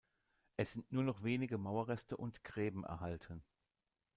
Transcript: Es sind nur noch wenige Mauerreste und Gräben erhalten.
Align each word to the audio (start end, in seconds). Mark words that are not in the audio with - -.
Es 0.57 0.71
sind 0.73 0.91
nur 0.91 1.03
noch 1.03 1.21
wenige 1.21 1.59
Mauerreste 1.59 2.17
und 2.17 2.43
Gräben 2.43 2.83
erhalten. 2.83 3.43